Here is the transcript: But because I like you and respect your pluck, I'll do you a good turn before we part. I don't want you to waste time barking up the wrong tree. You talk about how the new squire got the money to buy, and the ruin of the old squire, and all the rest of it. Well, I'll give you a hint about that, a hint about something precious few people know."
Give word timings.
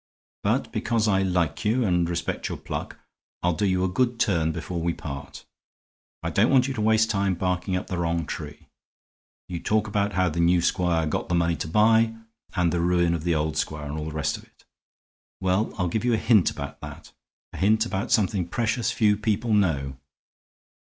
But 0.41 0.71
because 0.71 1.07
I 1.07 1.21
like 1.21 1.63
you 1.63 1.83
and 1.83 2.09
respect 2.09 2.49
your 2.49 2.57
pluck, 2.57 2.97
I'll 3.43 3.53
do 3.53 3.67
you 3.67 3.83
a 3.83 3.87
good 3.87 4.19
turn 4.19 4.51
before 4.51 4.81
we 4.81 4.95
part. 4.95 5.45
I 6.23 6.31
don't 6.31 6.49
want 6.49 6.67
you 6.67 6.73
to 6.73 6.81
waste 6.81 7.11
time 7.11 7.35
barking 7.35 7.75
up 7.75 7.85
the 7.85 7.99
wrong 7.99 8.25
tree. 8.25 8.67
You 9.47 9.59
talk 9.59 9.85
about 9.87 10.13
how 10.13 10.27
the 10.27 10.39
new 10.39 10.59
squire 10.59 11.05
got 11.05 11.29
the 11.29 11.35
money 11.35 11.55
to 11.57 11.67
buy, 11.67 12.15
and 12.55 12.73
the 12.73 12.79
ruin 12.81 13.13
of 13.13 13.23
the 13.25 13.35
old 13.35 13.57
squire, 13.57 13.89
and 13.91 13.99
all 13.99 14.05
the 14.05 14.11
rest 14.11 14.37
of 14.37 14.43
it. 14.43 14.65
Well, 15.39 15.71
I'll 15.77 15.87
give 15.87 16.03
you 16.03 16.15
a 16.15 16.17
hint 16.17 16.49
about 16.49 16.81
that, 16.81 17.13
a 17.53 17.57
hint 17.57 17.85
about 17.85 18.11
something 18.11 18.47
precious 18.47 18.89
few 18.89 19.15
people 19.17 19.53
know." 19.53 19.97